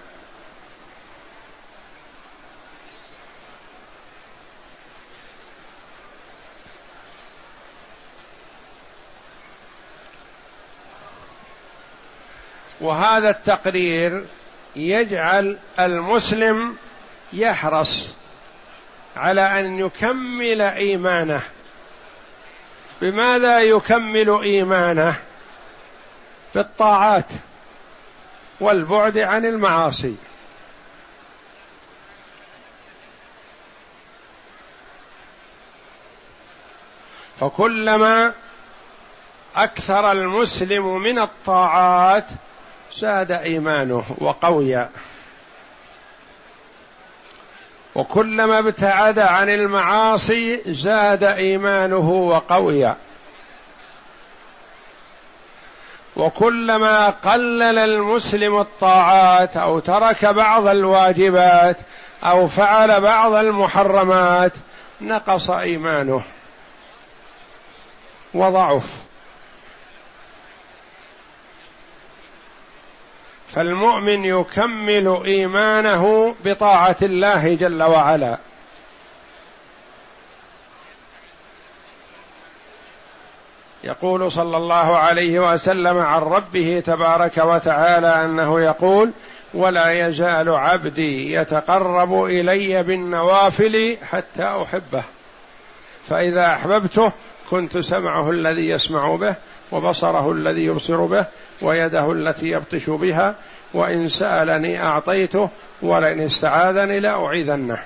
وهذا 12.81 13.31
التقرير 13.31 14.25
يجعل 14.77 15.59
المسلم 15.81 16.77
يحرص 17.33 18.09
على 19.17 19.61
أن 19.61 19.79
يكمل 19.79 20.63
إيمانه. 20.63 21.43
بماذا 23.01 23.61
يكمل 23.61 24.41
إيمانه؟ 24.43 25.17
بالطاعات 26.55 27.33
والبعد 28.61 29.19
عن 29.19 29.45
المعاصي. 29.45 30.17
فكلما 37.41 38.33
أكثر 39.57 40.13
المسلم 40.13 41.03
من 41.03 41.19
الطاعات 41.19 42.27
زاد 42.99 43.33
إيمانه 43.33 44.05
وقوي. 44.19 44.87
وكلما 47.95 48.59
ابتعد 48.59 49.19
عن 49.19 49.49
المعاصي 49.51 50.73
زاد 50.73 51.25
إيمانه 51.25 52.11
وقوي. 52.11 52.95
وكلما 56.17 57.09
قلل 57.11 57.79
المسلم 57.79 58.61
الطاعات 58.61 59.57
أو 59.57 59.79
ترك 59.79 60.25
بعض 60.25 60.67
الواجبات 60.67 61.77
أو 62.25 62.47
فعل 62.47 63.01
بعض 63.01 63.33
المحرمات 63.33 64.53
نقص 65.01 65.51
إيمانه. 65.51 66.23
وضعف. 68.35 69.04
فالمؤمن 73.55 74.25
يكمل 74.25 75.23
إيمانه 75.25 76.35
بطاعة 76.45 76.97
الله 77.03 77.55
جل 77.55 77.83
وعلا. 77.83 78.39
يقول 83.85 84.33
صلى 84.33 84.57
الله 84.57 84.99
عليه 84.99 85.53
وسلم 85.53 85.99
عن 85.99 86.21
ربه 86.21 86.83
تبارك 86.87 87.39
وتعالى 87.39 88.25
أنه 88.25 88.61
يقول 88.61 89.11
ولا 89.55 90.07
يزال 90.07 90.49
عبدي 90.49 91.33
يتقرب 91.33 92.25
إلي 92.25 92.83
بالنوافل 92.83 93.97
حتى 94.03 94.45
أحبه. 94.63 95.03
فإذا 96.09 96.47
أحببته 96.47 97.13
كنت 97.51 97.79
سمعه 97.79 98.31
الذي 98.31 98.69
يسمع 98.69 99.17
به 99.17 99.37
وبصره 99.73 100.33
الذي 100.33 100.65
يبصر 100.65 101.05
به 101.05 101.27
ويده 101.63 102.13
التي 102.13 102.51
يبطش 102.51 102.91
بها 102.91 103.35
وإن 103.75 104.09
سألني 104.09 104.83
أعطيته 104.83 105.49
ولئن 105.83 106.21
استعاذني 106.21 107.01
لأعيذنه. 107.01 107.79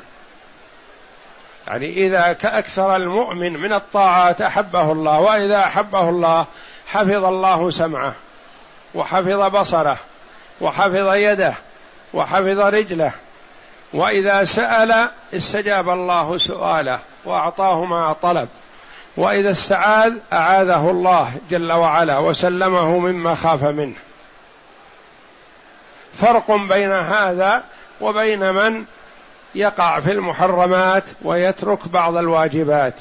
يعني 1.66 2.06
إذا 2.06 2.32
كأكثر 2.32 2.96
المؤمن 2.96 3.52
من 3.52 3.72
الطاعات 3.72 4.40
أحبه 4.40 4.92
الله 4.92 5.20
وإذا 5.20 5.58
أحبه 5.58 6.08
الله 6.08 6.46
حفظ 6.86 7.24
الله 7.24 7.70
سمعه 7.70 8.14
وحفظ 8.94 9.56
بصره 9.56 9.96
وحفظ 10.60 11.14
يده 11.14 11.54
وحفظ 12.14 12.60
رجله. 12.60 13.12
وإذا 13.94 14.44
سأل 14.44 15.10
استجاب 15.34 15.88
الله 15.88 16.38
سؤاله 16.38 16.98
وأعطاه 17.24 17.84
ما 17.84 18.12
طلب. 18.12 18.48
وإذا 19.18 19.50
استعاذ 19.50 20.14
أعاذه 20.32 20.90
الله 20.90 21.34
جل 21.50 21.72
وعلا 21.72 22.18
وسلمه 22.18 22.98
مما 22.98 23.34
خاف 23.34 23.64
منه. 23.64 23.94
فرق 26.14 26.50
بين 26.50 26.92
هذا 26.92 27.64
وبين 28.00 28.54
من 28.54 28.84
يقع 29.54 30.00
في 30.00 30.12
المحرمات 30.12 31.04
ويترك 31.22 31.88
بعض 31.88 32.16
الواجبات. 32.16 32.94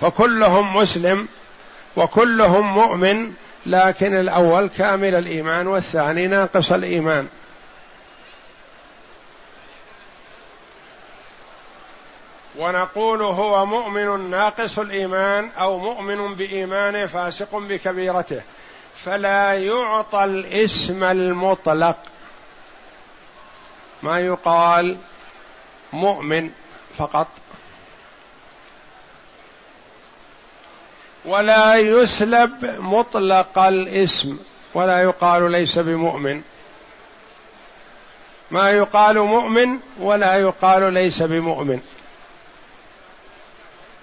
فكلهم 0.00 0.76
مسلم 0.76 1.28
وكلهم 1.96 2.72
مؤمن 2.72 3.32
لكن 3.66 4.16
الأول 4.16 4.68
كامل 4.68 5.14
الإيمان 5.14 5.66
والثاني 5.66 6.26
ناقص 6.26 6.72
الإيمان. 6.72 7.28
ونقول 12.58 13.22
هو 13.22 13.66
مؤمن 13.66 14.30
ناقص 14.30 14.78
الإيمان 14.78 15.50
أو 15.58 15.78
مؤمن 15.78 16.34
بإيمانه 16.34 17.06
فاسق 17.06 17.56
بكبيرته 17.56 18.42
فلا 18.96 19.52
يعطى 19.52 20.24
الإسم 20.24 21.04
المطلق. 21.04 21.96
ما 24.02 24.20
يقال 24.20 24.96
مؤمن 25.92 26.50
فقط. 26.96 27.26
ولا 31.24 31.76
يسلب 31.76 32.74
مطلق 32.78 33.58
الإسم 33.58 34.38
ولا 34.74 35.02
يقال 35.02 35.50
ليس 35.50 35.78
بمؤمن. 35.78 36.42
ما 38.50 38.70
يقال 38.70 39.18
مؤمن 39.18 39.78
ولا 40.00 40.34
يقال 40.34 40.92
ليس 40.92 41.22
بمؤمن. 41.22 41.80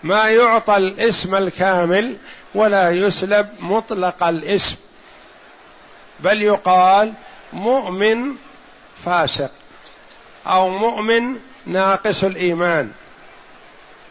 ما 0.04 0.30
يعطى 0.30 0.78
الاسم 0.78 1.36
الكامل 1.36 2.18
ولا 2.56 2.90
يسلب 2.92 3.56
مطلق 3.60 4.24
الاسم. 4.24 4.76
بل 6.20 6.42
يقال 6.42 7.14
مؤمن 7.54 8.36
فاسق 9.06 9.52
أو 10.48 10.70
مؤمن 10.70 11.36
ناقص 11.66 12.24
الإيمان 12.24 12.92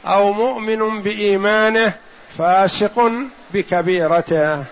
أو 0.07 0.33
مؤمن 0.33 1.03
بإيمانه 1.03 1.99
فاسق 2.39 3.13
بكبيرته. 3.51 4.65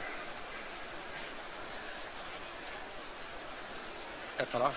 اقرأ. 4.41 4.73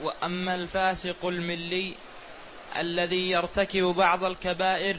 وأما 0.00 0.54
الفاسق 0.54 1.26
الملي 1.26 1.94
الذي 2.80 3.30
يرتكب 3.30 3.82
بعض 3.82 4.24
الكبائر 4.24 4.96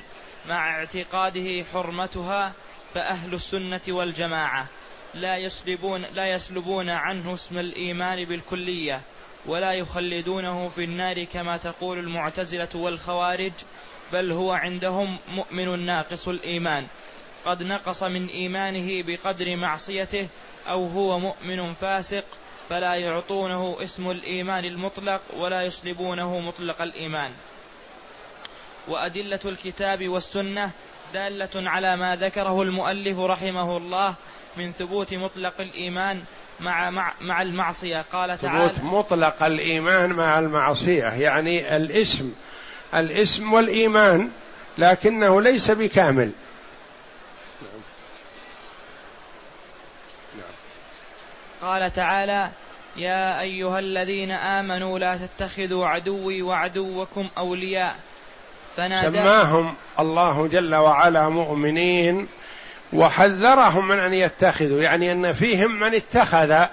مع 0.47 0.79
اعتقاده 0.79 1.63
حرمتها 1.73 2.53
فأهل 2.93 3.33
السنة 3.33 3.81
والجماعة 3.87 4.67
لا 5.13 5.37
يسلبون 5.37 6.05
لا 6.15 6.27
يسلبون 6.27 6.89
عنه 6.89 7.33
اسم 7.33 7.57
الإيمان 7.57 8.25
بالكلية 8.25 9.01
ولا 9.45 9.73
يخلدونه 9.73 10.69
في 10.69 10.83
النار 10.83 11.23
كما 11.23 11.57
تقول 11.57 11.99
المعتزلة 11.99 12.69
والخوارج 12.75 13.53
بل 14.13 14.31
هو 14.31 14.51
عندهم 14.51 15.17
مؤمن 15.31 15.79
ناقص 15.85 16.27
الإيمان. 16.27 16.87
قد 17.45 17.63
نقص 17.63 18.03
من 18.03 18.27
إيمانه 18.27 19.03
بقدر 19.03 19.55
معصيته 19.55 20.27
أو 20.67 20.87
هو 20.87 21.19
مؤمن 21.19 21.73
فاسق 21.73 22.25
فلا 22.69 22.95
يعطونه 22.95 23.77
اسم 23.83 24.11
الإيمان 24.11 24.65
المطلق 24.65 25.21
ولا 25.37 25.61
يسلبونه 25.63 26.39
مطلق 26.39 26.81
الإيمان. 26.81 27.31
وأدلة 28.87 29.39
الكتاب 29.45 30.07
والسنة 30.07 30.71
دالة 31.13 31.49
على 31.55 31.97
ما 31.97 32.15
ذكره 32.15 32.61
المؤلف 32.61 33.19
رحمه 33.19 33.77
الله 33.77 34.15
من 34.57 34.71
ثبوت 34.71 35.13
مطلق 35.13 35.61
الإيمان 35.61 36.23
مع 36.59 36.89
مع, 36.89 37.13
مع 37.21 37.41
المعصية. 37.41 38.05
قال 38.11 38.37
تعالى 38.37 38.69
ثبوت 38.69 38.83
مطلق 38.83 39.43
الإيمان 39.43 40.13
مع 40.13 40.39
المعصية 40.39 41.03
يعني 41.03 41.77
الاسم 41.77 42.33
الاسم 42.93 43.53
والإيمان 43.53 44.31
لكنه 44.77 45.41
ليس 45.41 45.71
بكامل. 45.71 46.31
قال 51.61 51.93
تعالى 51.93 52.49
يا 52.97 53.41
أيها 53.41 53.79
الذين 53.79 54.31
آمنوا 54.31 54.99
لا 54.99 55.17
تتخذوا 55.17 55.87
عدوي 55.87 56.41
وعدوكم 56.41 57.29
أولياء. 57.37 57.95
سماهم 58.77 59.73
الله 59.99 60.47
جل 60.47 60.75
وعلا 60.75 61.29
مؤمنين 61.29 62.27
وحذرهم 62.93 63.87
من 63.87 63.99
أن 63.99 64.13
يتخذوا 64.13 64.81
يعني 64.81 65.11
أن 65.11 65.33
فيهم 65.33 65.79
من 65.79 65.95
اتخذ 65.95 66.65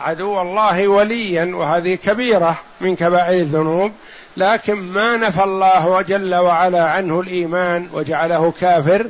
عدو 0.00 0.40
الله 0.40 0.88
وليا 0.88 1.44
وهذه 1.54 1.94
كبيرة 1.94 2.58
من 2.80 2.96
كبائر 2.96 3.40
الذنوب 3.40 3.92
لكن 4.36 4.74
ما 4.74 5.16
نفى 5.16 5.42
الله 5.42 6.02
جل 6.02 6.34
وعلا 6.34 6.84
عنه 6.90 7.20
الإيمان 7.20 7.88
وجعله 7.92 8.52
كافر. 8.60 9.06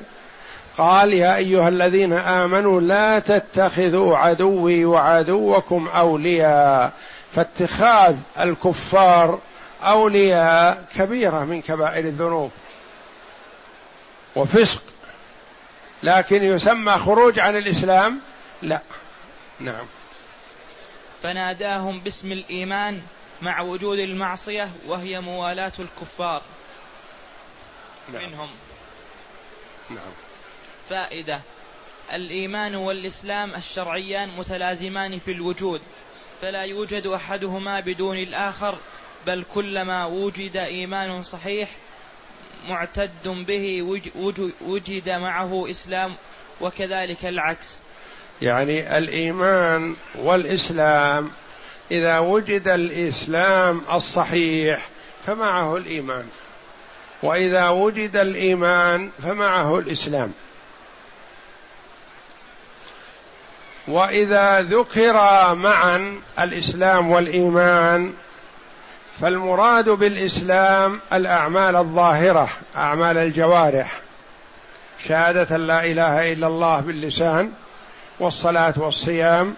قال 0.79 1.15
يا 1.15 1.37
أيها 1.37 1.69
الذين 1.69 2.13
آمنوا 2.13 2.81
لا 2.81 3.19
تتخذوا 3.19 4.17
عدوي 4.17 4.85
وعدوكم 4.85 5.89
أولياء 5.89 6.93
فاتخاذ 7.33 8.15
الكفار 8.41 9.39
أولياء 9.83 10.85
كبيرة 10.97 11.45
من 11.45 11.63
كبائر 11.63 12.05
الذنوب 12.05 12.51
وفسق. 14.37 14.83
لكن 16.03 16.43
يسمى 16.43 16.93
خروج 16.93 17.39
عن 17.39 17.57
الإسلام؟ 17.57 18.21
لا. 18.63 18.81
نعم. 19.61 19.87
فناداهم 21.23 22.01
باسم 22.01 22.33
الإيمان 22.33 23.03
مع 23.43 23.61
وجود 23.61 23.99
المعصية 23.99 24.71
وهي 24.87 25.21
موالاة 25.21 25.73
الكفار. 25.79 26.43
نعم. 28.13 28.29
منهم. 28.29 28.51
نعم. 29.91 30.13
فائدة. 30.91 31.41
الإيمان 32.13 32.75
والإسلام 32.75 33.55
الشرعيان 33.55 34.29
متلازمان 34.37 35.19
في 35.19 35.33
الوجود 35.33 35.81
فلا 36.43 36.63
يوجد 36.63 37.07
أحدهما 37.07 37.81
بدون 37.81 38.19
الآخر 38.19 38.79
بل 39.27 39.45
كلما 39.55 40.07
وجد 40.07 40.57
إيمان 40.57 41.23
صحيح 41.23 41.69
معتد 42.69 43.29
به 43.29 43.83
وجد 44.67 45.09
معه 45.09 45.71
إسلام 45.71 46.15
وكذلك 46.61 47.25
العكس. 47.25 47.79
يعني 48.43 48.99
الإيمان 48.99 49.97
والإسلام 50.15 51.31
إذا 51.91 52.19
وجد 52.19 52.69
الإسلام 52.69 53.83
الصحيح 53.93 54.89
فمعه 55.27 55.77
الإيمان 55.77 56.27
وإذا 57.23 57.69
وجد 57.69 58.17
الإيمان 58.17 59.11
فمعه 59.23 59.79
الإسلام. 59.79 60.33
وإذا 63.89 64.61
ذكر 64.61 65.15
معا 65.55 66.21
الإسلام 66.39 67.11
والإيمان 67.11 68.15
فالمراد 69.21 69.89
بالإسلام 69.89 71.01
الأعمال 71.13 71.77
الظاهرة 71.77 72.49
أعمال 72.77 73.17
الجوارح. 73.17 74.01
شهادة 75.05 75.57
لا 75.57 75.85
إله 75.85 76.33
إلا 76.33 76.47
الله 76.47 76.81
باللسان 76.81 77.53
والصلاة 78.19 78.75
والصيام 78.77 79.55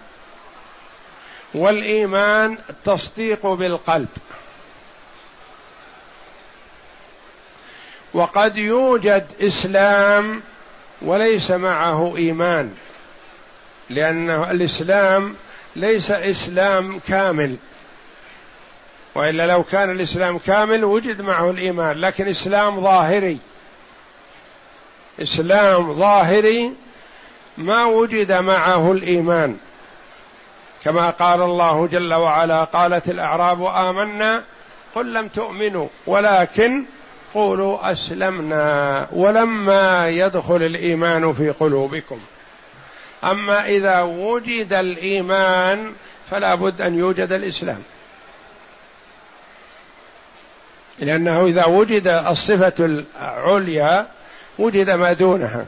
والإيمان 1.53 2.57
التصديق 2.69 3.47
بالقلب. 3.47 4.07
وقد 8.13 8.57
يوجد 8.57 9.25
إسلام 9.41 10.41
وليس 11.01 11.51
معه 11.51 12.17
إيمان 12.17 12.75
لأن 13.89 14.29
الإسلام 14.29 15.35
ليس 15.75 16.11
إسلام 16.11 16.99
كامل. 17.07 17.55
وإلا 19.15 19.47
لو 19.47 19.63
كان 19.63 19.91
الإسلام 19.91 20.37
كامل 20.37 20.83
وجد 20.83 21.21
معه 21.21 21.49
الإيمان 21.49 22.01
لكن 22.01 22.27
إسلام 22.27 22.81
ظاهري. 22.81 23.37
إسلام 25.21 25.93
ظاهري 25.93 26.73
ما 27.57 27.85
وجد 27.85 28.31
معه 28.31 28.91
الإيمان. 28.91 29.57
كما 30.83 31.09
قال 31.09 31.41
الله 31.41 31.87
جل 31.87 32.13
وعلا 32.13 32.63
قالت 32.63 33.09
الأعراب 33.09 33.63
آمنا 33.63 34.43
قل 34.95 35.13
لم 35.13 35.27
تؤمنوا 35.27 35.87
ولكن 36.07 36.83
قولوا 37.33 37.91
أسلمنا. 37.91 39.07
ولما 39.11 40.09
يدخل 40.09 40.63
الإيمان 40.63 41.33
في 41.33 41.49
قلوبكم. 41.49 42.19
أما 43.23 43.65
إذا 43.65 44.01
وجد 44.01 44.73
الإيمان 44.73 45.93
فلا 46.31 46.55
بد 46.55 46.81
أن 46.81 46.97
يوجد 46.97 47.31
الإسلام. 47.31 47.83
لأنه 51.01 51.45
إذا 51.45 51.65
وجد 51.65 52.07
الصفة 52.07 52.73
العليا 52.79 54.07
وجد 54.59 54.89
ما 54.89 55.13
دونها. 55.13 55.65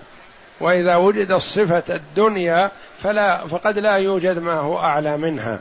وإذا 0.59 0.95
وجد 0.95 1.31
الصفة 1.31 1.83
الدنيا 1.95 2.71
فلا 3.03 3.47
فقد 3.47 3.79
لا 3.79 3.95
يوجد 3.95 4.39
ما 4.39 4.53
هو 4.53 4.79
أعلى 4.79 5.17
منها. 5.17 5.59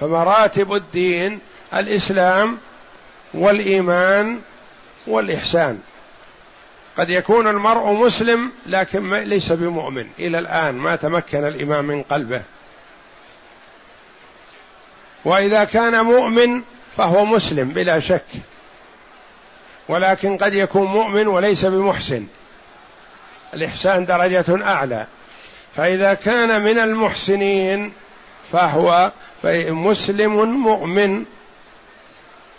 فمراتب 0.00 0.72
الدين 0.72 1.38
الإسلام 1.74 2.58
والإيمان 3.34 4.40
والإحسان. 5.06 5.78
قد 6.96 7.10
يكون 7.10 7.48
المرء 7.48 7.92
مسلم 7.92 8.50
لكن 8.66 9.14
ليس 9.14 9.52
بمؤمن. 9.52 10.06
إلى 10.18 10.38
الآن 10.38 10.74
ما 10.74 10.96
تمكن 10.96 11.46
الايمان 11.46 11.84
من 11.84 12.02
قلبه. 12.02 12.42
وإذا 15.24 15.64
كان 15.64 16.04
مؤمن 16.04 16.62
فهو 16.96 17.24
مسلم 17.24 17.68
بلا 17.68 18.00
شك. 18.00 18.24
ولكن 19.88 20.36
قد 20.36 20.54
يكون 20.54 20.86
مؤمن 20.86 21.26
وليس 21.26 21.64
بمحسن. 21.64 22.26
الإحسان 23.54 24.04
درجة 24.04 24.64
أعلى. 24.64 25.06
فإذا 25.76 26.14
كان 26.14 26.62
من 26.62 26.78
المحسنين 26.78 27.92
فهو 28.52 29.12
مسلم 29.68 30.62
مؤمن. 30.62 31.24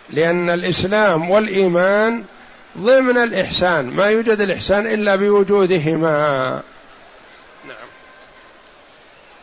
لأن 0.10 0.50
الإسلام 0.50 1.30
والإيمان 1.30 2.24
ضمن 2.78 3.18
الإحسان. 3.18 3.86
ما 3.86 4.06
يوجد 4.06 4.40
الإحسان 4.42 4.88
إلا 4.88 5.16
بوجودهما. 5.16 6.62
نعم. 7.68 7.88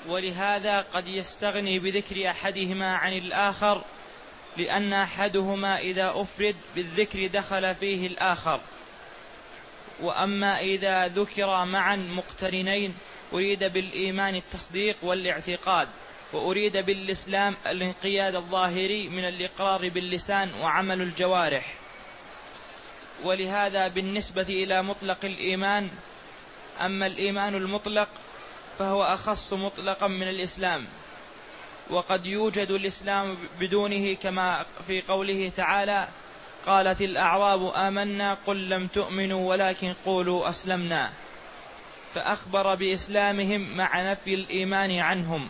ولهذا 0.08 0.84
قد 0.94 1.08
يستغني 1.08 1.78
بذكر 1.78 2.30
أحدهما 2.30 2.96
عن 2.96 3.12
الآخر 3.12 3.82
لأن 4.56 4.92
أحدهما 4.92 5.78
إذا 5.78 6.12
أفرد 6.16 6.56
بالذكر 6.74 7.26
دخل 7.26 7.74
فيه 7.74 8.06
الآخر. 8.06 8.60
وأما 10.00 10.60
إذا 10.60 11.08
ذكر 11.08 11.64
معا 11.64 11.96
مقترنين 11.96 12.94
أريد 13.32 13.64
بالإيمان 13.64 14.36
التصديق 14.36 14.96
والاعتقاد 15.02 15.88
وأريد 16.32 16.76
بالإسلام 16.76 17.56
الانقياد 17.66 18.34
الظاهري 18.34 19.08
من 19.08 19.24
الإقرار 19.24 19.88
باللسان 19.88 20.54
وعمل 20.54 21.02
الجوارح. 21.02 21.74
ولهذا 23.24 23.88
بالنسبة 23.88 24.42
إلى 24.42 24.82
مطلق 24.82 25.24
الإيمان 25.24 25.88
أما 26.80 27.06
الإيمان 27.06 27.54
المطلق 27.54 28.08
فهو 28.78 29.02
أخص 29.02 29.52
مطلقا 29.52 30.08
من 30.08 30.28
الإسلام. 30.28 30.86
وقد 31.90 32.26
يوجد 32.26 32.70
الإسلام 32.70 33.36
بدونه 33.60 34.14
كما 34.14 34.64
في 34.86 35.02
قوله 35.02 35.50
تعالى 35.56 36.08
قالت 36.66 37.02
الأعراب 37.02 37.72
آمنا 37.74 38.36
قل 38.46 38.68
لم 38.68 38.86
تؤمنوا 38.86 39.50
ولكن 39.50 39.94
قولوا 40.06 40.50
أسلمنا. 40.50 41.10
فأخبر 42.14 42.74
بإسلامهم 42.74 43.76
مع 43.76 44.12
نفي 44.12 44.34
الإيمان 44.34 44.98
عنهم. 44.98 45.48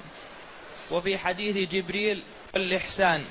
وفي 0.91 1.19
حديث 1.19 1.71
جبريل 1.71 2.23
الاحسان 2.57 3.25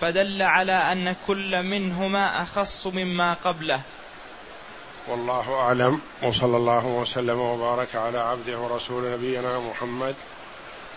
فدل 0.00 0.42
على 0.42 0.72
أن 0.72 1.16
كل 1.26 1.62
منهما 1.62 2.42
أخص 2.42 2.86
مما 2.86 3.34
قبله. 3.34 3.80
والله 5.08 5.54
أعلم. 5.54 6.00
وصلى 6.22 6.56
الله 6.56 6.86
وسلم 6.86 7.40
وبارك 7.40 7.96
على 7.96 8.18
عبده 8.18 8.58
ورسول 8.58 9.12
نبينا 9.12 9.58
محمد 9.58 10.14